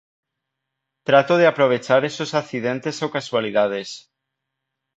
Trato 1.07 1.33
de 1.37 1.45
aprovechar 1.49 2.01
esos 2.09 2.31
accidentes 2.41 2.95
o 3.05 3.07
casualidades. 3.17 3.89